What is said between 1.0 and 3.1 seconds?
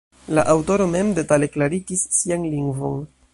detale klarigis sian lingvon.